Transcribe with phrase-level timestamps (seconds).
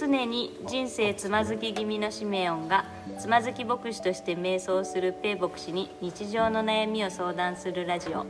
[0.00, 2.86] 常に人生つまずき気味のシメオンが
[3.18, 8.24] つまずき牧師として瞑想するペイ牧師に日常の悩みを相談するラジオ。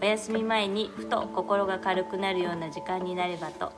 [0.00, 3.72] お休み前にふと心が軽くなるような時間になればと。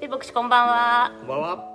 [0.00, 1.12] ペイ牧師こんばんは。
[1.20, 1.68] こんばんは。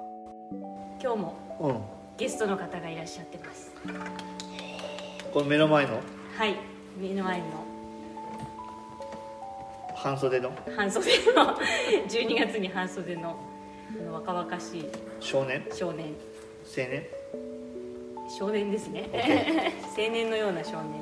[0.99, 2.18] 今日もうん。
[2.18, 3.71] ゲストの方がいらっしゃってます。
[5.31, 6.02] この目の前の？
[6.36, 6.55] はい。
[6.97, 7.45] 目の前の。
[9.95, 10.52] 半袖の？
[10.75, 11.55] 半袖の。
[12.09, 13.36] 12月に半袖の
[14.12, 14.86] 若々しい
[15.20, 16.14] 少年、少年。
[16.76, 17.08] 青年、
[18.38, 19.09] 少年ですね。
[19.98, 21.00] 青年のような少年。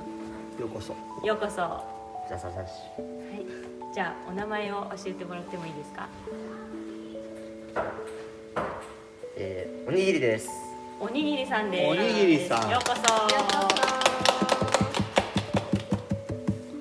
[0.59, 0.93] ようこそ。
[1.25, 1.61] ようこそ。
[1.61, 1.83] は
[2.27, 2.71] じゃあささし
[3.01, 3.93] い。
[3.93, 6.07] じゃあお名前を教えてもらってもいいですか？
[9.37, 10.49] えー、おにぎりです。
[10.99, 11.89] おにぎりさんです。
[11.89, 12.69] おにぎりさん。
[12.69, 13.01] ようこそ。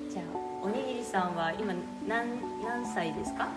[0.09, 0.25] じゃあ
[0.63, 1.73] おにぎりさんは今
[2.07, 2.27] 何
[2.63, 3.47] 何歳ですか？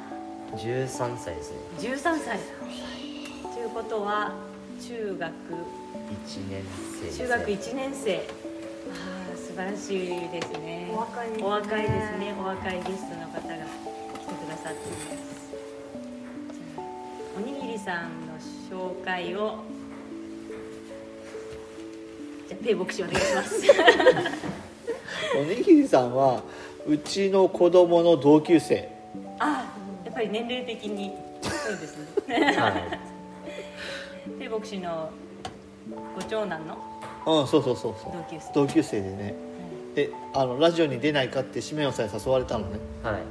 [0.56, 1.58] 13歳ですね。
[1.78, 2.38] 13歳。
[3.54, 4.32] ということは
[4.80, 5.32] 中学1
[6.48, 6.64] 年
[7.02, 8.16] 生中学1年生。
[8.16, 8.20] あ
[9.34, 10.88] あ素晴らしいですね。
[10.92, 11.44] お若いですね。
[11.44, 12.34] お若いですね。
[12.40, 13.54] お若いゲストの方が来て
[14.34, 15.38] くださっています。
[17.36, 18.38] おにぎりさんの
[18.70, 19.58] 紹介を
[22.48, 23.62] じゃあペイ牧師お願いします。
[25.38, 26.42] おにぎりさんは
[26.86, 28.97] うちの子供の同級生。
[30.18, 35.10] あやっぱり年齢的にそうですねはいペイ牧師の
[36.14, 36.76] ご長男の？
[37.40, 38.12] うん、そうそうそうそう。
[38.12, 39.34] 同級生同級生でね。
[39.96, 42.78] え、あのラジオに出ないかって指名をさえ誘われたのね。
[43.02, 43.22] はい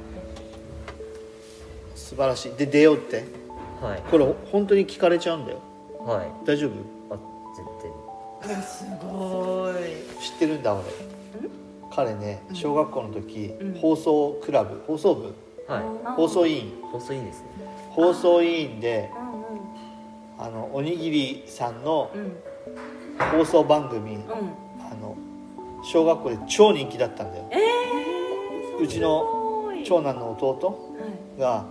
[1.94, 2.54] 素晴らしい。
[2.54, 3.24] で出ようって？
[3.80, 5.60] はいこれ本当に聞かれちゃうんだよ。
[6.00, 7.14] はい大丈夫？
[7.14, 7.18] あ
[8.42, 9.74] 全然すごい
[10.20, 10.82] 知ってるんだ俺。
[11.94, 15.34] 彼ね、小学校の時、うん放送クラブ、放送部、
[15.68, 15.82] はい。
[16.16, 17.46] 放送委員、細いんですね。
[17.90, 19.60] 放送委員でう、んうん。
[20.38, 22.36] あのおにぎりさんのうん。
[23.38, 24.22] 放送番組、うん。
[24.80, 25.16] あの
[25.82, 27.44] 小学校で超人気だったんだよ。
[27.50, 28.88] えー、う。
[28.88, 31.40] ちの長男の弟はい。
[31.40, 31.64] が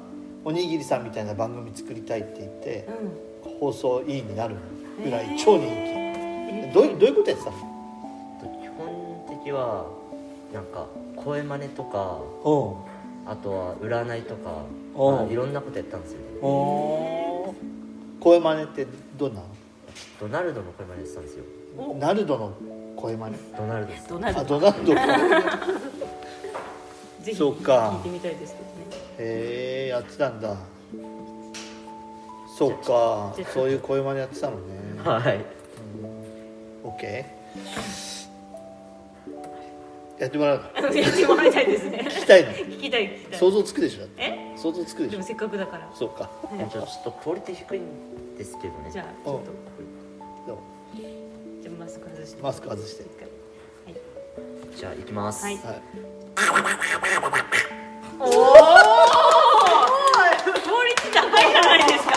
[0.46, 2.88] おにぎりさんみたいな番組作りたいって言って
[3.46, 3.59] うん。
[3.59, 4.56] 放送委員になる
[5.03, 5.38] ぐらいえー。
[5.44, 7.57] 超人気、えどういどういうことやってたの？
[8.62, 9.86] 基本的は
[10.53, 12.78] なんか声真似とかお
[13.30, 14.64] あとは占いとか
[15.30, 16.26] いろんなことやったんですよね。
[18.20, 19.42] 声真似ってどんな
[20.20, 21.44] ドナルドの声真似やってたんですよ。
[21.78, 22.54] のナルドの
[22.96, 23.36] 声真似？
[23.58, 24.42] ドナルドですドナルド。
[24.42, 24.96] あドナルド。
[24.96, 25.02] か
[27.22, 27.92] ぜひそうか。
[27.98, 28.72] 聞いてみたいですけどね。
[29.20, 30.56] へえやってたんだ。
[32.58, 34.62] そっかそういう声真似やってたのね。
[35.04, 35.46] はい。
[36.84, 38.17] オッケー
[40.20, 40.64] やってもらうの？
[40.96, 42.00] やってもらいたいですね。
[42.10, 42.52] 聞きたいの？
[42.52, 43.40] 聞きたい聞きたい。
[43.40, 44.00] 想像つくでしょ？
[44.00, 44.54] だってえ？
[44.58, 45.12] 想像つくでしょ？
[45.12, 45.90] でもせっかくだから。
[45.94, 46.24] そうか。
[46.24, 46.70] はい。
[46.72, 48.90] ちょちょっとクオリティ低いんですけどね。
[48.92, 49.52] じゃあちょっと
[50.48, 50.58] どう？
[51.62, 52.42] じゃあマスク外して。
[52.42, 53.04] マスク外して。
[53.04, 53.10] は
[53.92, 53.96] い。
[54.76, 55.46] じゃあ行きます。
[55.46, 55.56] はい。
[55.58, 55.82] はい。
[58.20, 58.30] おおク
[60.76, 62.16] オリティ高いじゃないですか。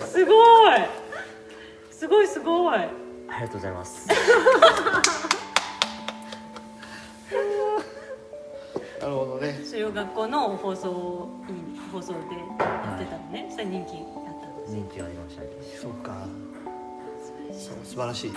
[0.06, 0.32] すご
[0.74, 0.76] い。
[1.90, 2.78] すごいすごい。
[2.78, 2.88] あ
[3.40, 4.08] りがとうございます
[9.96, 13.96] 学校の放送に放送でやってたのね、そしたら人気だ
[14.30, 15.48] ったんですよ、人気がありましたね。
[15.80, 16.28] そうか。
[17.50, 17.76] そう。
[17.82, 18.32] 素晴らしい。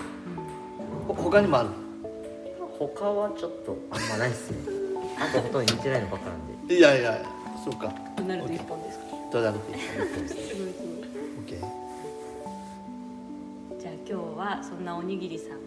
[1.05, 1.69] ほ他にもある？
[2.79, 4.57] 他はちょっとあんまないっすね。
[5.19, 6.77] あとほとんど似てないのばっかなんで。
[6.77, 7.21] いやいや
[7.61, 7.93] そうか。
[8.15, 9.05] ドナルド一本ですか？
[9.29, 9.97] どうだろうオッす。
[9.97, 10.73] ごいすごい。
[11.45, 11.59] ケー。
[13.81, 15.59] じゃあ今日はそんなおにぎりさん。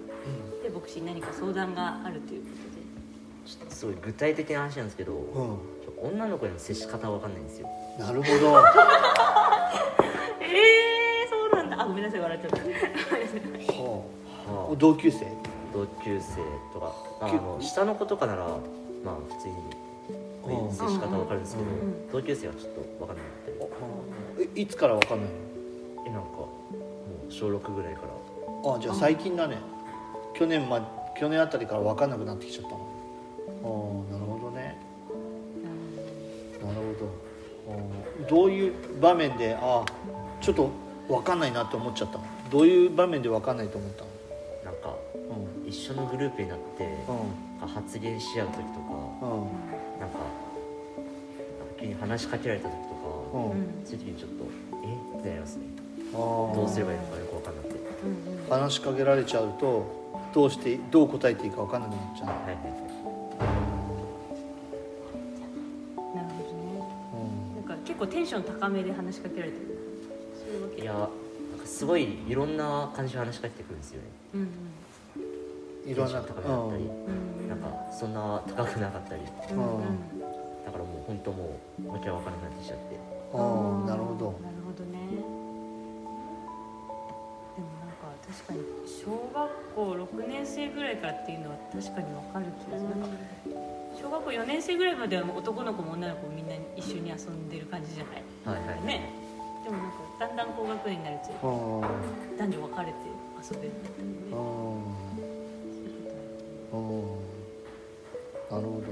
[0.62, 2.48] で牧師に何か相談があるというこ
[3.44, 5.16] ちょっとすごい具体的な話なんですけど、う
[6.02, 7.68] 女の子への接し方が分かんないんですよ。
[7.98, 8.58] んなるほど。
[10.40, 11.82] えー、そうなんだ。
[11.82, 12.56] あごめんなさい笑っちゃった。
[12.58, 14.02] は
[14.48, 14.52] あ。
[14.70, 15.26] は同級生？
[15.72, 16.36] 同級生
[16.72, 18.46] とか、まあ、の下の子とかなら
[19.04, 19.54] まあ普通に
[20.70, 23.66] 接し方分かるんですけど、うん同級生はちょっと分かんなかっ
[24.36, 25.30] たりえいつからわかんない
[26.06, 26.48] えなんかも
[27.28, 28.08] う小6ぐらいから。
[28.08, 29.56] のあじゃあ最近だね。
[30.34, 30.86] 去年ま
[31.18, 32.76] 去年あたりからわかんなくなってきちゃったの。
[32.76, 33.68] あ
[34.10, 34.31] あなるほど
[38.28, 39.84] どういう場面であ
[40.40, 40.70] ちょっと
[41.08, 42.24] わかんないなって思っちゃったの？
[42.50, 44.10] どういう場面でわかんないと思ったの？
[44.64, 45.68] なんかうん。
[45.68, 46.84] 一緒のグループになって
[47.64, 49.48] う発言し合う時とかんうん。
[50.00, 50.18] なんか
[51.80, 52.94] 急に話しかけられた時とか、
[53.32, 53.54] そ
[53.92, 54.44] ういう時にちょっと
[54.84, 55.18] え？
[55.18, 55.64] ってなりますね。
[56.12, 57.82] どうすればいいのかよく分かんなくて。
[58.50, 59.86] 話しかけられちゃうと
[60.34, 62.91] どうしてどう答えていいかわかんなくなっちゃう、はいはいはい
[68.02, 69.78] 構構テンション高めで話しかけられてる。
[70.34, 70.82] そういうわけ。
[70.82, 71.02] いやなん
[71.60, 74.08] かすごいいろんな感じで話しかけてくるんですよね。
[74.34, 74.48] うん
[75.84, 76.90] いろんな高めだったり、うん
[77.42, 77.48] うん。
[77.48, 79.22] なんかそんな高くなかったり。
[79.50, 79.82] うんうん。
[80.64, 83.00] だからもう本当もうわけわからなくなってきちゃって。
[83.34, 83.40] うん
[83.86, 84.38] なるほど。
[84.42, 84.98] なるほどね。
[85.10, 85.16] で
[87.62, 93.16] もなんか確かに小学校6年生ぐらいからっていうのは確かにわかる気がする、なんか
[94.00, 98.58] 小学校4年生ぐらいまではもう男の子も女の子もみんな一緒に遊んでる感じじゃない？
[98.58, 99.10] はいはいね。
[99.64, 101.30] でもなんかだんだん高学年になると
[102.38, 102.94] 男女分かれて
[103.42, 104.14] 遊べるようになったりね。
[106.70, 107.18] そういうこ
[108.50, 108.86] うんなるほど。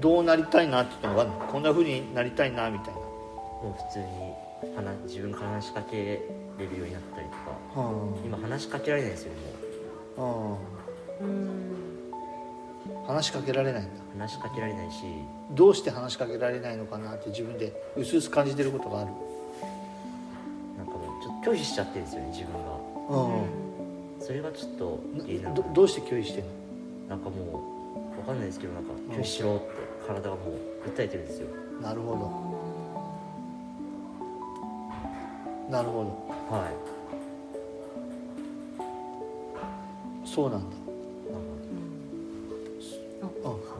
[0.00, 3.00] どうなりたいなっていうのがこんな風になりたいなみたいな。
[3.00, 6.04] もう普通に話自分から話しかけれ
[6.58, 7.88] るようになったりとか。
[7.88, 9.32] うん今話しかけられないんですよ
[10.16, 10.58] も
[11.20, 11.24] う。
[11.24, 11.91] んとうん
[13.06, 13.90] 話しかけられないんだ。
[13.90, 15.04] う話しかけられないし。
[15.52, 19.10] どうして話しかけられないのかなって自分で薄々感じてることがある。
[20.78, 22.76] なんかもうちょっと拒否しちゃってるんですよね自分が。
[23.10, 25.00] うそれがちょっと
[25.54, 26.50] どどうして拒否してんの？
[27.10, 27.62] なんかも
[28.16, 29.66] うわかんないですけどなんか拒否しろって
[30.06, 30.42] 体がも
[30.86, 31.48] う訴えてるんですよ。
[31.80, 32.52] なるほど。
[35.70, 36.00] なるほ
[36.50, 36.70] はい。
[40.22, 40.76] どそうなんだ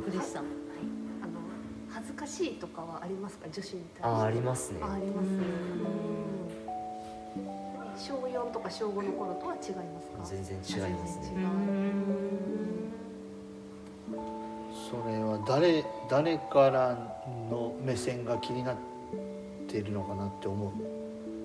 [0.06, 1.40] あ福地さんあの
[1.88, 3.46] 恥ずかしいとかはありますか？
[3.50, 4.02] 女子に対して。
[4.02, 4.78] ああありますね。
[4.82, 5.34] あありますうん。
[5.36, 5.42] うん。
[7.96, 10.24] 小4とか小5の頃とは違いますか？
[10.24, 11.32] 全然違いますね。
[14.90, 16.94] それは誰誰から
[17.50, 18.76] の目線が気になっ
[19.68, 20.72] てるのかなって思う。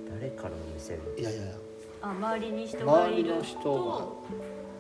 [0.10, 0.98] 誰からの目線？
[1.18, 1.54] いやいやいや。
[2.02, 4.06] あ周りに人がいる周りの人が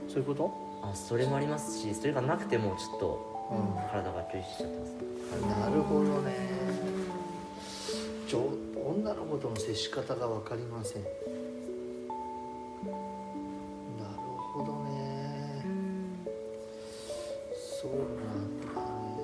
[0.07, 0.51] そういうこと？
[0.83, 4.91] あそれもありますしそれがなくてもちょっとう体が拒否しちゃってます。
[4.91, 6.35] ねんなるほどね。
[8.27, 11.03] ちょ女の子との接し方が分かりません。
[11.03, 11.13] なる
[14.53, 15.63] ほどね。
[15.65, 16.27] うん
[17.79, 19.15] そうなんだね。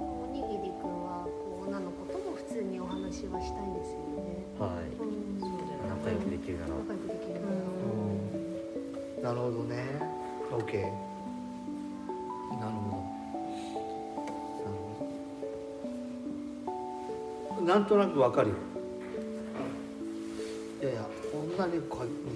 [0.00, 4.42] おにぎりくんはこう女の子とも普通にお話はしたいんですよね。
[4.58, 4.90] はい。
[5.00, 5.40] うん。
[5.40, 5.88] そうだよね。
[5.88, 6.70] 仲良くできるなら。
[6.74, 7.46] 仲良くできるな
[9.16, 9.22] うん。
[9.22, 10.18] なるほどね。
[10.50, 11.07] OK
[17.78, 18.54] なんとなくわかるよ。
[20.82, 21.06] いやいや
[21.56, 21.80] 女に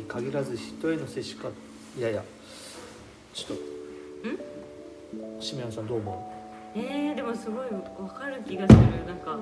[0.07, 1.49] 限らず人への接し方
[1.99, 2.23] いやいや
[3.35, 3.57] ちょっ
[5.39, 6.33] としめやさんどう思
[6.77, 8.81] えー、でもすごい分かる気がする。
[9.05, 9.41] なんか、う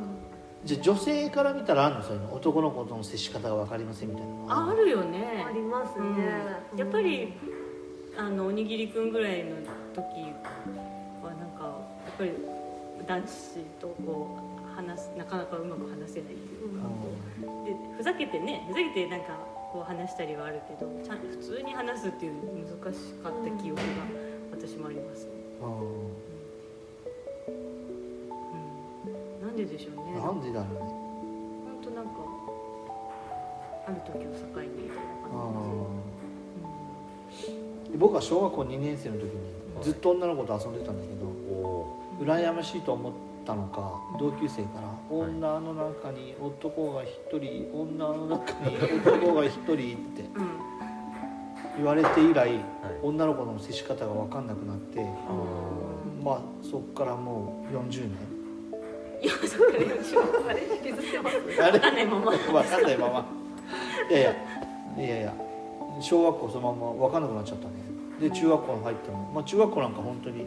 [0.64, 2.02] じゃあ女性から見たらあるの？
[2.02, 2.34] そういうの。
[2.34, 5.44] 男の子との接し方が分かりませんみたいなあるよね。
[5.46, 6.06] ありますね。
[6.72, 6.78] うん。
[6.78, 7.34] やっぱり
[8.16, 9.56] あのおにぎりくんぐらいの
[9.94, 10.04] 時
[11.22, 11.64] はなんか
[12.06, 12.32] やっぱり
[13.06, 19.36] 男子とこう話すなかなかうまく話せないっていうか、うでふざけてねふざけてなんか
[19.72, 23.82] こう話したりはあるけどちゃん普通に話すっていうの難しかった記憶が
[24.52, 25.30] 私もありますね、
[25.62, 25.68] んう
[29.44, 30.18] ん、なんででしょうね。
[30.18, 30.90] なんでだろうね。
[31.70, 32.10] 本当なんか
[33.86, 35.40] ある時を境にみたいな感
[37.30, 37.50] じです
[37.96, 39.30] 僕は小学校2年生の時に
[39.82, 43.12] ずっと女の子と遊んでたんだけどおお羨ましいと思っ
[43.50, 50.24] たのか同級生から「女の中に男が一人女の中に男が一人」って
[51.76, 52.60] 言われて以来はい。
[53.02, 55.04] 女の子の接し方が分かんなくなって
[56.22, 58.10] まあそっからもう40年。
[59.22, 59.86] いやそっかね
[60.48, 62.30] あれ引きずってます分かんないまま。
[62.30, 63.26] 分かんないまま。
[64.10, 64.32] いやいや
[64.96, 65.34] いやいや
[66.00, 67.74] 小学校そのまま分かんなくなっちゃったね。
[68.20, 70.46] で中学校に入っても、まあ、中学校なんか本当に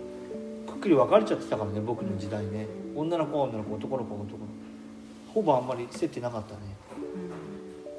[0.84, 2.68] くり分かれちゃってたからね僕の時代ね。
[2.94, 5.34] 女の子は女の子男の子は男の子。
[5.34, 6.60] ほぼあんまり接点なかったね。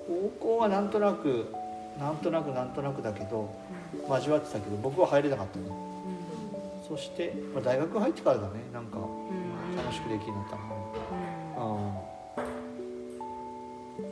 [0.06, 1.46] 高校はなんとなく
[1.98, 3.50] なんとなくなんとなくだけど
[4.08, 5.64] 交わってたけど僕は入れなかったね。
[6.86, 8.60] そして、まあ、大学入ってからだね。
[8.70, 8.98] なんか
[9.76, 10.74] 楽しくできるようになったのね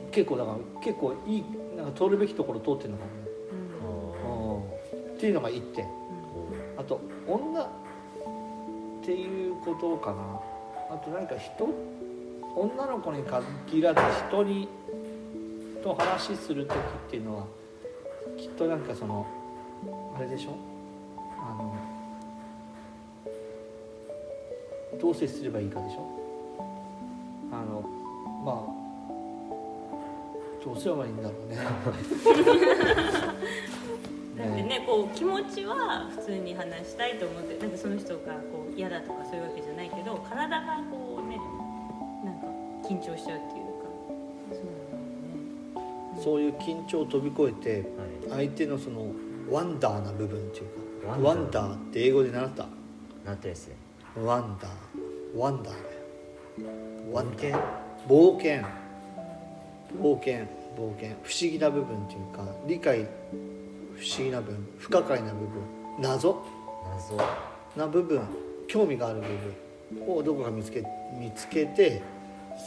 [0.01, 0.11] うん。
[0.11, 1.45] 結構だから結構いい
[1.77, 3.23] なんか通るべきところ通ってるのかもね。
[5.05, 5.15] うん。
[5.15, 5.85] っていうのが1点。
[6.75, 7.82] あと女
[9.03, 10.39] っていうことかな。
[10.95, 11.67] あと何か人
[12.55, 14.69] 女の子に限らず人に
[15.83, 16.77] と話する時っ
[17.09, 17.45] ていうのは
[18.37, 19.27] きっとなんかその
[20.15, 20.55] あれでしょ？
[21.37, 21.75] あの
[25.01, 26.07] どう接すればいいかでしょ？
[27.51, 27.83] あの
[28.45, 28.73] まあ
[30.63, 31.57] どうすればいいんだろうね。
[34.37, 41.37] だってねこう気持ちは普通に話したいと思ってなんかその人がこう嫌だとかそういうわけじゃないけど体がこうね
[42.23, 42.47] なんか
[42.87, 43.83] 緊張しちゃうっていうか。
[44.51, 46.23] そうなんだよね。
[46.23, 47.89] そういう緊張を飛び越えて
[48.29, 48.47] はい。
[48.47, 49.07] 相手のその
[49.49, 50.65] ワンダーな部分っていう
[51.05, 52.67] かワワンダーって英語で習った？
[53.25, 53.75] なってですね
[54.15, 55.37] ワンダー。
[55.37, 55.85] ワンダーだよ。
[57.11, 57.51] ワンダー。
[58.07, 58.63] 冒冒険。
[60.01, 60.47] 冒険。
[60.77, 61.09] 冒険。
[61.23, 63.07] 不思議な部分っていうか理解不
[64.05, 64.67] 思議な部分。
[64.77, 65.49] 不可解な部分。
[65.99, 66.37] 謎？
[66.89, 67.17] 謎。
[67.75, 68.21] な部分
[68.73, 69.27] 興味がある部
[70.03, 70.83] 分をどこか見つけ
[71.19, 72.01] 見つけて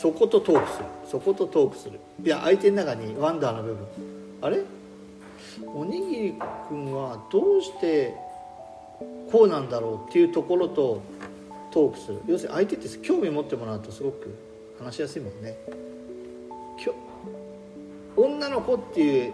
[0.00, 0.84] そことトークする。
[1.10, 1.98] そことトークする。
[2.22, 3.86] いや相手の中にワンダーな部分。
[4.40, 4.62] あれ？
[5.74, 6.34] おにぎり
[6.68, 8.14] くんはどうして
[9.32, 11.02] こうなんだろうっていうところと
[11.72, 12.20] トークする。
[12.28, 14.32] 要するに相手って興味持ってもらうとすごく
[14.78, 15.56] 話しやすいもんね。
[16.78, 16.94] きょ
[18.16, 19.32] 女の子っていう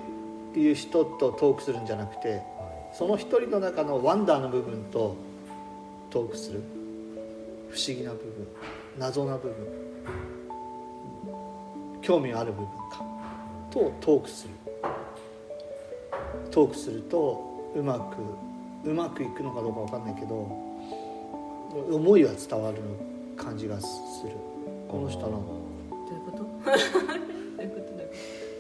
[0.57, 2.41] いう人とトークするんじゃなくて
[2.95, 5.17] その一人の中のワンダーの部分と
[6.13, 6.61] トークする。
[7.71, 8.47] 不思議な部分。
[8.99, 9.57] 謎な部分。
[12.03, 13.03] 興味ある部分か。
[13.71, 14.51] とトークする。
[16.51, 17.99] トークするとうま
[18.85, 20.35] くうまくいくのかどうかわかんないけど
[21.91, 22.79] 思いは伝わる
[23.37, 23.87] 感じがす
[24.27, 24.33] る。
[24.89, 25.31] この人の。
[25.31, 25.37] ど
[26.11, 26.45] ういうこと？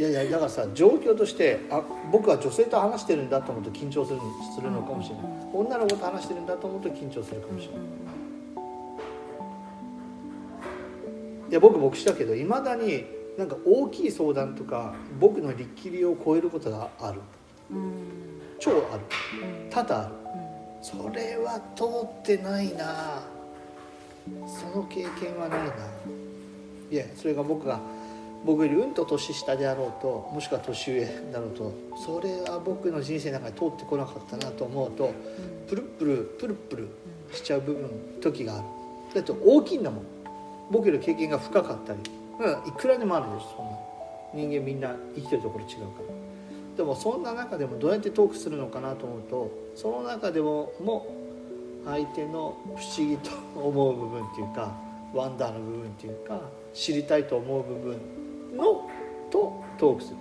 [0.02, 1.80] いやいやだからさ状況としてあ
[2.11, 4.18] 僕は女性と話してるんだと思うと緊張する
[4.52, 5.25] するのかもしれない。
[5.52, 7.82] 女の子と話してるんだと思うと緊張するかもしれない。
[11.50, 13.04] いや僕牧師だけどいまだに
[13.38, 17.21] なんか大きい相談とか僕の力きりを超えることがある。
[17.21, 17.94] とうん。
[18.59, 19.02] 超ある。
[19.40, 19.71] うん。
[19.71, 20.14] 多々ある。
[20.80, 21.12] うん。
[21.12, 23.23] それは通ってないな。
[24.49, 25.75] その経験はないな。
[26.90, 27.78] いやそれが僕が
[28.44, 35.14] 僕よりうんと年下であろうともしくは年上だろうとそれは僕の人生の中に通ってこなかったなと思うと
[35.68, 36.88] プルップルプルップル
[37.32, 38.64] しちゃう部分時がある。
[39.14, 40.04] だって大きいんだもん。
[40.70, 41.99] 僕より経験が深かったり、
[42.40, 43.72] うん、いくらでもあるでしょそんな。
[44.34, 46.22] 人間みんな生きてるところ違うから。
[46.76, 51.06] でもそんな中でもどうやってトークするのかなと思うとその中でもも
[51.84, 54.72] 相手の不思議と思う部分っていうか
[55.12, 56.40] ワンダーの部分っていうか
[56.72, 57.96] 知りたいと思う部分
[58.52, 58.88] の
[59.30, 60.16] とトークする。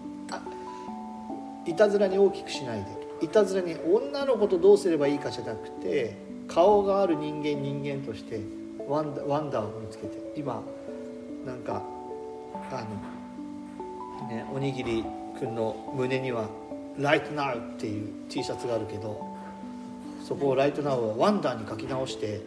[1.66, 3.26] いたずらに大きくしないで。
[3.26, 8.40] いたずらに女の子とどうすればいいかじゃなくて顔がある人間人間として
[8.88, 10.22] ワンダワンダーを見つけて。
[10.36, 10.64] 今
[11.46, 11.82] なんか
[12.72, 12.86] あ
[14.22, 15.04] のねおにぎり
[15.40, 16.48] くんの胸には
[16.98, 19.26] 「Right Now」っていう T シャツがあるけど
[20.24, 22.42] そこを「Right Now」をワンダーに書き直して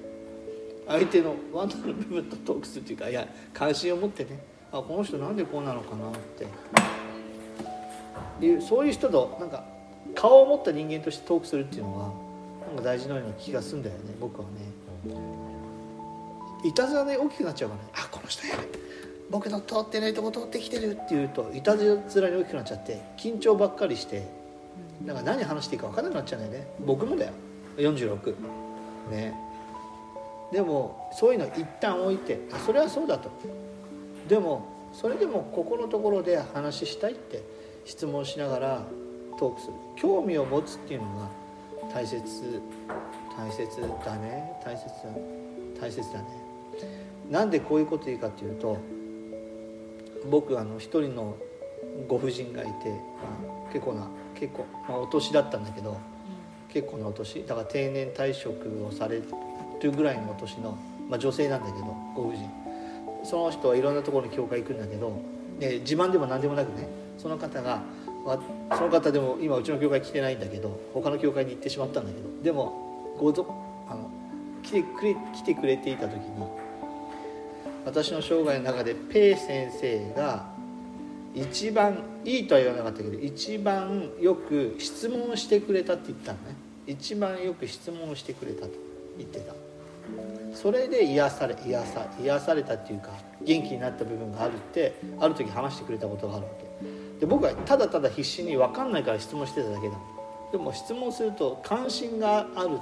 [0.86, 4.53] 相手のワンダーの部分とトークするっていうかいや関心を持ってね。
[4.74, 6.46] あこの人なんでこうなのかなって。
[8.40, 9.64] いうそういう人となんか
[10.14, 12.12] 顔を持った人間としてトークするっていうのは
[12.66, 14.74] なんか大事なような気がするんだよね僕はね。
[16.64, 17.88] いたずらで大きくなっちゃうからね。
[17.94, 18.68] あこの人やる
[19.30, 24.26] 僕の通ってないとこ通ってきてるっていうといたずらに大きくなっちゃって緊張ばっかりして
[25.04, 26.68] なんか何話していいか分からなくなっちゃうんだよね。
[26.84, 27.32] 僕もだよ。
[27.76, 28.34] 46
[29.10, 29.34] ね。
[30.52, 33.30] でもそういうの一旦置いてあそれはそうだと。
[34.28, 37.42] でもそれでもここのところで話したいって
[37.84, 38.82] 質問しながら
[39.38, 39.72] トークする。
[39.96, 41.28] 興味を持つっていうのが
[41.92, 42.22] 大切
[43.36, 44.52] 大切だね。
[44.64, 44.92] 大切だ
[45.80, 46.26] 大切だね。
[47.30, 48.78] なんでこういうこと言うかっていうと
[50.30, 51.36] 僕あの一人の
[52.08, 52.74] ご婦人がいて、ま
[53.68, 55.98] あ、結構な結構、まあ、お年だったんだけど
[56.68, 57.44] 結構なお年。
[57.44, 59.20] だから定年退職をされ
[59.82, 60.78] るぐらいのお年の、
[61.08, 62.48] まあ、女性なんだけどご婦人
[63.24, 65.20] その人はいろんなところに教会行くんだけど、
[65.58, 66.88] で自慢でも何でもなくね
[67.18, 67.82] その方が
[68.76, 73.46] その方でも今うちの教会来てないんだけど他の教会に行ってしまったんだけどでもごぞ
[73.88, 74.10] あの
[74.62, 76.46] 来てくれ来てくれていた時に
[77.84, 80.46] 私の生涯の中でペイ先生が
[81.34, 86.54] 一番いいとは言わなかったけど一番よく質問してくれたって言ったのね。
[86.86, 88.72] 一番よく質問してくれたと
[89.16, 89.54] 言ってた。
[90.54, 93.10] それで癒され癒さ癒されたっていうか
[93.42, 97.20] 元気になった部分があるってある時話してくれたことがあるわけ。
[97.20, 99.94] で僕はただただ必死に分かんないから質問してただけだ。
[99.94, 102.80] もんでも質問すると関心があると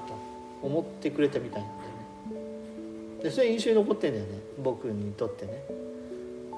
[0.62, 3.22] 思ってくれたみたいなんだよね。
[3.24, 4.38] でそれ印象に残ってんだよね。
[4.62, 5.64] 僕にとってね。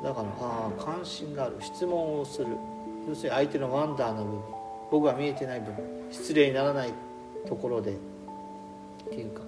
[0.02, 1.56] だからああ関心がある。
[1.60, 2.48] 質問をする。
[3.08, 4.40] 要するに相手のワンダーの部分。
[4.90, 5.84] 僕が見えてない部分。
[6.10, 6.92] 失礼にならない
[7.46, 7.94] ところでっ
[9.08, 9.42] ていうか。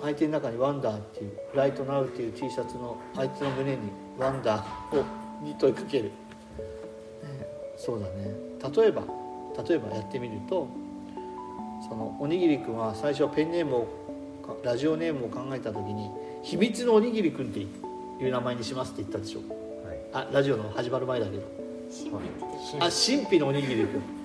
[0.00, 3.78] 相手の中に「ワンダー」っていう「ライトナウ」っていう T シャツの相手の胸に
[4.18, 4.62] 「ワンダー」
[4.98, 5.04] を
[5.42, 6.10] に問いかける、ね。
[7.76, 8.34] そうだね。
[8.76, 9.02] 例えば
[9.68, 10.68] 例えばやってみると
[11.88, 13.86] そのおにぎりくんは最初ペンネームを
[14.62, 16.10] ラジオネームを考えた時に
[16.42, 17.66] 「秘密のおにぎりくん」ってい
[18.28, 19.40] う名前にしますって言ったでしょ。
[19.86, 19.98] はい。
[20.12, 21.42] あラジオの始まる前だけど。
[22.80, 24.17] あ神秘のおにぎりくん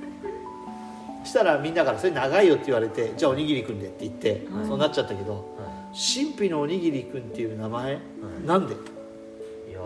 [1.23, 4.67] したらみんなから「それ長いよ」って言われて「じゃあおにぎりくんで」って言って、はい。
[4.67, 5.39] そうなっちゃったけどは
[5.91, 7.97] 神秘のおにぎりくんっていう名前、い。
[8.45, 8.73] なんで？
[8.73, 8.77] い
[9.71, 9.79] いや。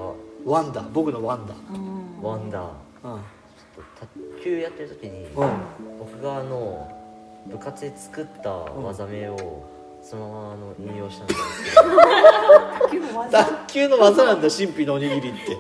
[0.46, 1.54] ワンダー僕のワンダ
[2.22, 2.64] ワンダー。
[2.64, 3.20] うん。
[3.20, 5.50] ちょっと卓球やってる時にうん。
[6.00, 6.90] 僕があの
[7.48, 9.64] 部活で作った技名を
[10.02, 11.64] そのままあの引用したんです
[12.92, 15.58] けど、卓球の技なんだ神秘のおにぎりって。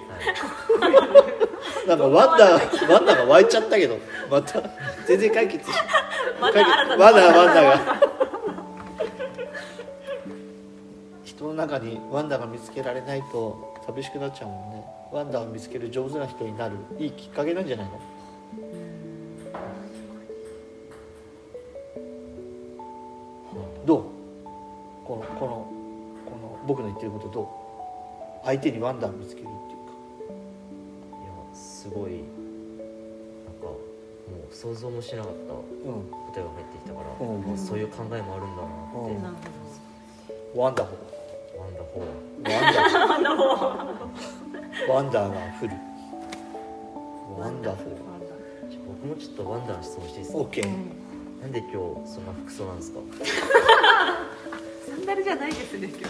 [0.79, 1.34] はい
[1.88, 3.98] なんかワンダーワンダーが湧いちゃったけど。
[4.29, 4.62] また
[5.08, 5.77] 全然解決し
[6.41, 8.08] また新たなワンダーワンダーが。
[11.24, 14.86] 人の中にワンダーが見つけられないと寂しくなっちゃうもんね。
[15.13, 17.91] ワンダーを見つける上手な人になるいいきっかけなんじゃないの？
[23.86, 24.03] どう？
[25.06, 25.72] このこの
[26.25, 27.48] この僕の言ってることどう
[28.46, 29.76] 相手に wonder を見つけるっていう
[34.74, 36.09] 想像もしなかったうん。
[36.33, 37.41] 答えが入ってきたから、うん。
[37.41, 39.12] もうそういう考えもあるんだなって、
[40.55, 40.62] うん。
[40.62, 42.03] wonderful wonderful
[42.43, 43.46] 。wonderful
[44.88, 45.74] 。wonder が full
[47.39, 47.98] wonderful。
[48.88, 50.38] 僕もちょっとワンダーの質問していいですか？
[50.39, 50.67] ーオッケー。
[51.41, 53.00] なんで今日そんな服装なんですか？
[54.89, 56.05] サンダルじゃないですね今日。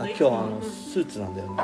[0.00, 1.54] あ今日はあのスーツなんだよね。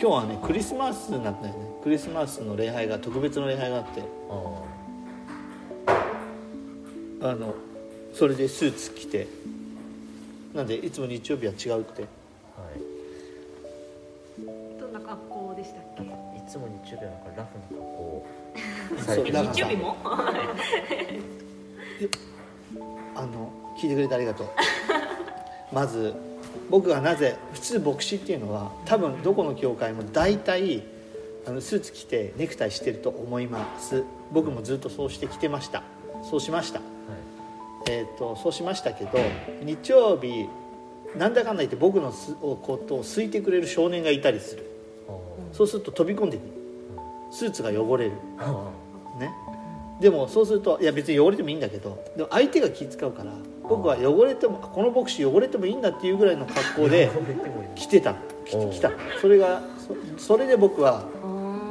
[0.00, 1.70] 今日はねクリスマスなんだよね。
[1.82, 4.02] クリスマスの礼拝が特別の礼拝があって
[7.22, 7.54] ああの
[8.14, 9.26] それでスーツ着て。
[10.52, 12.04] なんでいつも日曜日は違うくて。
[12.56, 12.80] あはい。
[14.80, 16.02] どんな格好でしたっけ？
[16.02, 16.06] い
[16.50, 18.26] つも日曜日はなんかラフな格好を。
[18.98, 19.96] されてるだからさ日曜日も？
[23.14, 24.48] あの聞いてくれてありがとう。
[25.72, 26.14] まず
[26.68, 30.82] 僕がなぜ普通牧師っていうのは多分どこの教会も大体
[31.46, 34.02] あのスーツ着てネクタイしてると思います。
[34.32, 35.84] 僕もずっとそうしてきてました。
[36.28, 36.80] そうしました。
[36.80, 36.89] はい
[37.88, 39.18] えー、とそうしましたけど
[39.62, 40.48] 日曜日
[41.16, 44.64] なんだかんだ言って僕のすことを好いてくれる少年がいたりする。
[45.08, 45.12] あ
[45.52, 46.46] そうすると飛び込んでくる。
[47.32, 48.12] スーツが汚れる。
[48.38, 48.70] あ
[49.18, 49.30] ね。
[50.00, 53.32] でもそうするといや別に汚れてもいいんだけどでも相手が気使うから
[53.68, 57.10] 僕は汚れてもこの牧師汚れてもいいんだっていうぐらいの格好で
[57.74, 58.14] 来てた。
[58.46, 58.92] 来た。
[59.20, 59.62] それが
[60.16, 61.04] そそれで僕は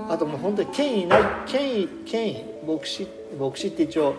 [0.10, 3.08] ああともう本当に権威ない権威権威牧師
[3.40, 4.16] 牧師って一応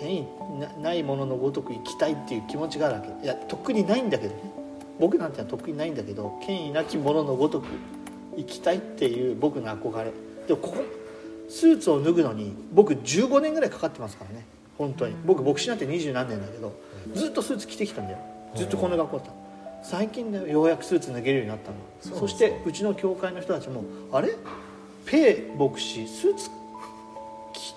[0.00, 0.26] 権威
[0.58, 3.24] なないもののごとく生きたいっていう気持ちがあるわけ。
[3.24, 4.34] いやとっくにないんだけど。
[4.34, 4.40] ね
[4.98, 7.66] 僕なんてのはとっくにないんだけど権威なきもののごとく
[8.36, 10.12] 生きたいっていう僕の憧れ。
[10.46, 10.84] でもここ
[11.48, 14.44] スーツを脱ぐのに僕15年ぐらいかかってますからね。
[14.76, 15.14] 本当に。
[15.24, 16.78] 僕牧師なんて二十何年だけど
[17.14, 18.18] ずっとスーツ着てきたんだよ。
[18.54, 19.32] ずっとこんな学校だった。
[19.82, 21.70] 最近だよようやくスーツ脱げるようになった
[22.12, 22.18] の。
[22.18, 24.36] そしてうちの教会の人たちもあれ？
[25.06, 26.52] ペイ牧師スーツ着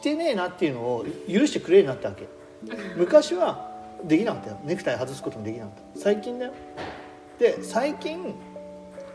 [0.03, 2.27] てねえなっていうのを許してくれるようになったわけ。
[2.97, 3.71] 昔は
[4.03, 4.59] できなかったよ。
[4.65, 5.99] ネクタイ外すこともできなかった。
[5.99, 6.53] 最近だよ。
[7.39, 8.35] で最近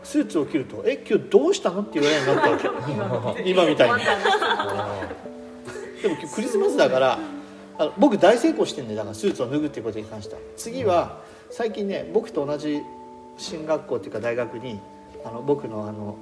[0.03, 3.49] スーツを着ると「え今日どうしたの?」って言われるようになったわけ。
[3.49, 3.95] 今みたいに。
[4.07, 4.97] あ
[6.01, 7.19] でも今日クリスマスだから
[7.77, 8.97] あの僕大成功してんだよ。
[8.97, 10.41] だからスーツを脱ぐっていうことに関しては。
[10.57, 12.81] 次は最近ね僕と同じ
[13.37, 14.79] 進学校っていうか大学に
[15.23, 16.15] あの僕のあの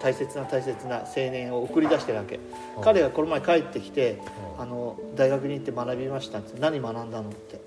[0.00, 2.38] 大切な大切な青年を送り出してるわけ。
[2.76, 2.82] うん。
[2.82, 4.18] 彼がこの前帰ってきて
[4.56, 4.62] うん。
[4.62, 7.60] あの大学に行って学びましたって何学んだのって。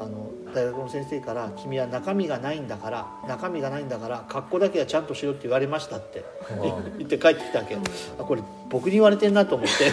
[0.00, 6.98] あの大学の先生から「君は中身がないんだから中身がないんだから格好だけはちゃんとしろって言われました」ってうん。
[6.98, 9.92] 言って帰ってきたわけ、あこれ僕に言われてんなと思って。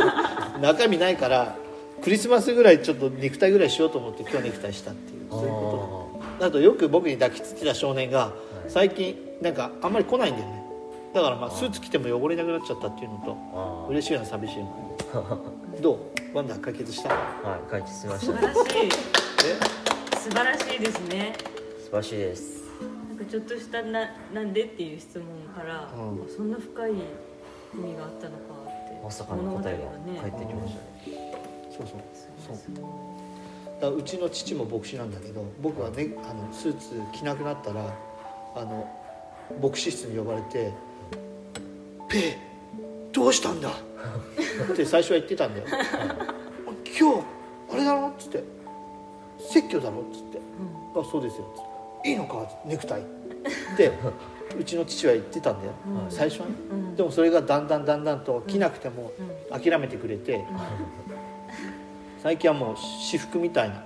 [0.60, 1.56] 中身ないから
[2.02, 5.26] クリスマスぐらいちょっとネクタイぐらいしようと思って今日ネクタイしたっていう。
[5.30, 6.46] あそういうこと。
[6.46, 8.32] あとよく僕に抱きついてた少年が
[8.68, 10.61] 最近なんかあんまり来ないんだよね
[11.14, 14.90] だからまあスーツ着ても汚れなくなっちゃったっていうのとあ嬉しいの寂しいの
[15.80, 15.98] どう？
[16.36, 17.10] ワンダー解決した？
[17.10, 17.14] は
[17.66, 18.32] い解決しました。
[18.32, 18.90] 素晴らしい。
[20.16, 21.34] 素晴らしいですね。
[21.78, 22.62] 素晴らしいです。
[23.08, 26.22] なんかちょっとしたななんでっていう質問から、うん。
[26.24, 31.38] あそんな深い意味があったのかってまさかの答えが返ってきましたね。
[31.76, 32.00] そうそう。
[32.46, 32.90] そうすごい
[33.80, 37.84] だうちの父も牧師なんだけど僕はねあのスーツ着なくなったら
[38.54, 38.88] あの
[39.60, 40.72] 牧師室に呼ばれて
[42.12, 42.22] 「ペイ
[43.12, 43.70] どうしたんだ?」
[44.72, 45.66] って最初は言ってたんだよ
[46.98, 47.24] 「今日
[47.72, 48.42] あれだろ?」っつって
[49.50, 50.38] 「説教だろ?」っつって
[50.94, 52.46] 「あそうですよ」っつって「いいのか？
[52.64, 53.00] ネクタイ」
[53.72, 53.90] って
[54.58, 55.72] うちの父は言ってたんだよ、
[56.04, 56.52] うん最初はね。
[56.70, 56.96] うん。
[56.96, 59.12] でもそれがだんだんだんだんと着なくても
[59.50, 59.60] うん。
[59.60, 60.44] 諦めてくれて。
[62.22, 63.82] 最近はもう私服みたいな。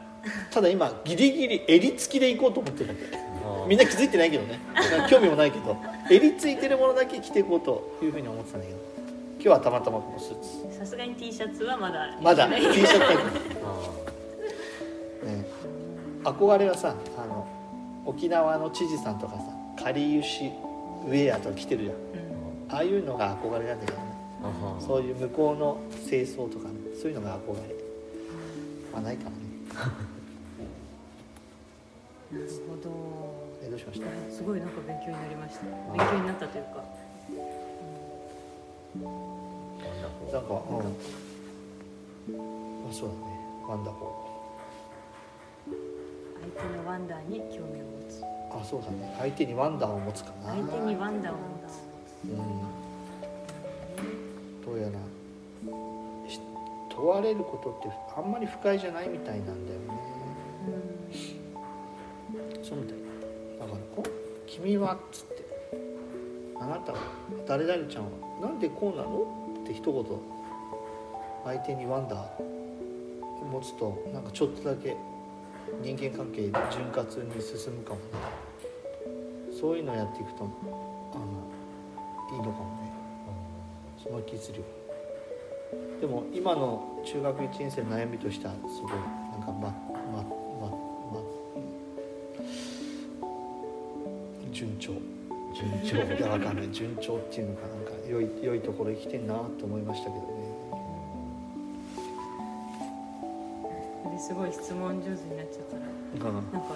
[0.51, 3.26] ただ今ギリギリ襟付きで行こうと思ってるんだよ
[3.69, 4.61] みんな気づいてないけどね。
[5.09, 5.77] 興味もないけど。
[6.11, 8.79] 襟付いてるものだけ着ていこうというふうに思ってたんだけど。
[9.39, 10.79] 今日はたまたまこのスーツ。
[10.79, 12.17] さすがに T シャツはまだ。
[12.23, 12.49] まだ。
[12.57, 13.15] T シャツだけ
[15.27, 15.45] ね、
[16.25, 17.47] 憧れはさあの
[18.05, 19.37] 沖縄の知事さんとか
[19.77, 20.53] さかりゆし
[21.07, 21.95] ウェアとか着てるじゃん。
[21.95, 22.75] うん。
[22.75, 24.05] ああいうのが憧れなんだけどね。
[24.43, 25.79] あそういう向こうの
[26.09, 27.75] 清掃とかねそういうのが憧れ。
[28.93, 29.37] まあないからね。
[32.33, 33.36] なるほど
[33.67, 34.07] えどうしました？
[34.31, 35.65] すごいなんか勉強になりました。
[35.67, 36.85] 勉強になったというか。
[38.97, 39.05] なん。
[40.33, 42.37] だなんかうん
[42.89, 43.21] あそうだね。
[43.69, 44.25] ワンダホ
[45.67, 48.23] 相手のワンダーに興味を持つ。
[48.23, 49.15] ーあそうだね。
[49.19, 50.51] 相手にワンダーを持つかな。
[50.53, 51.41] 相手にワンダーを持
[52.25, 52.33] うん。
[54.65, 54.93] どうやら
[56.29, 56.41] し
[56.95, 59.87] 問われることってあんまり不快じゃないみたいなんだよね。
[62.63, 62.99] つそうみたい
[63.67, 64.11] だからこう
[64.47, 65.45] 「君は」っつって
[66.59, 66.99] 「あなたは
[67.47, 69.27] 誰々ちゃんはなんでこうなの?」
[69.63, 70.05] って一言
[71.45, 74.97] 相手にワンダー持つとなんかちょっとだけ
[75.83, 77.03] 人間関係潤滑
[77.35, 78.03] に進むかもね。
[79.59, 81.25] そういうのをやっていくとあの
[82.31, 82.93] いいのかもね。
[84.03, 84.65] その気するよ。
[86.01, 88.93] でも今の中学1年生の悩みとしてはすごい
[89.33, 89.96] なんかまま
[94.87, 94.93] 調。
[95.55, 95.97] 順調。
[96.15, 100.27] いやわかんない順調っていうのかなんか良い良いところ生きてんなと思いましたけどね。
[104.13, 105.83] ですごい質問上手になっちゃったら
[106.31, 106.35] うん。
[106.53, 106.69] なんか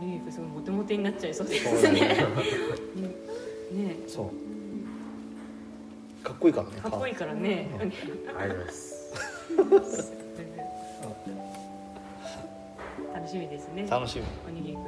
[0.00, 2.00] おにぎりくんすごいモテモテになっちゃいそうですね。
[3.72, 3.96] ね。
[4.06, 4.30] そう。
[6.24, 6.76] かっこいいからね。
[6.80, 7.68] かっこいいからね。
[7.74, 7.80] うん。
[7.80, 7.96] ありが
[8.56, 8.62] と
[9.62, 10.12] うございます。
[13.14, 13.86] 楽しみですね。
[13.88, 14.24] 楽しみ。
[14.46, 14.84] おにぎりくん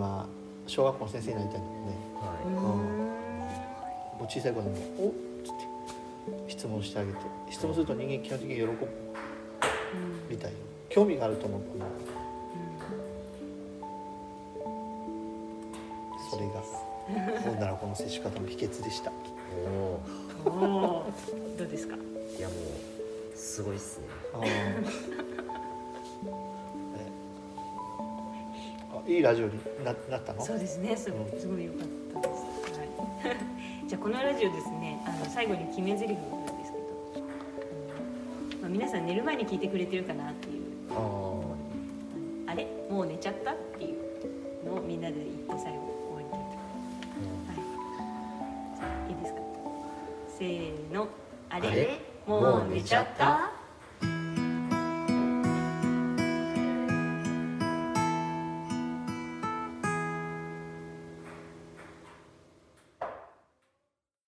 [0.00, 0.26] は
[0.66, 1.96] 小学校の先生になりたいんだよね
[2.46, 2.54] うーん。
[2.56, 2.60] は
[4.18, 5.12] もう小さい子でも「おっ」
[5.44, 7.18] つって質問してあげて。
[7.50, 8.76] 質問すると人間基本的に喜ぶうん
[10.30, 10.56] みたいよ。
[10.88, 11.90] 興味があると思うから
[16.30, 16.62] それが。
[17.58, 19.10] 女の子の接し方の秘訣でした。
[19.10, 19.12] い
[19.68, 20.00] お
[20.50, 21.04] うんおお
[21.58, 21.94] どうですか？
[21.96, 22.58] ーいやもう
[23.36, 24.06] すごいっすね
[29.06, 29.52] いいラジオに
[29.84, 30.44] ななったの？
[30.44, 30.96] そうですね。
[30.96, 32.42] すごいすごい良かったです、
[33.28, 33.36] はい、
[33.88, 37.26] じゃあこのラジオですねあの最後に決め台詞があるんですけど、
[38.62, 40.62] まあ、皆さん寝る前に聞いてくれてるかなっていう。
[40.90, 40.94] あ
[42.48, 42.66] ああれ？
[42.90, 43.52] もう寝ちゃった？
[43.52, 46.46] っていうのをみんなで言って最後終わりたいと
[47.48, 47.56] はい。
[48.76, 49.40] じゃあいいですか？
[50.38, 51.08] せーの。
[51.50, 52.00] あれ？
[52.26, 53.43] もう寝ちゃった？